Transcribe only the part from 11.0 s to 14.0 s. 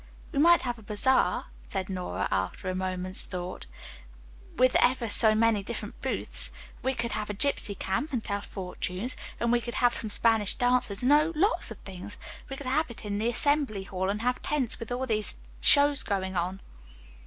and, oh, lots of things. We could have it in Assembly